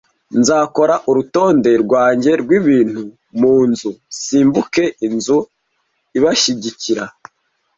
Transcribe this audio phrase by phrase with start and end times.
[0.39, 3.01] (Nzakora urutonde rwanjye rwibintu
[3.39, 5.37] munzu nsimbuke inzu
[6.17, 7.05] ibashyigikira?)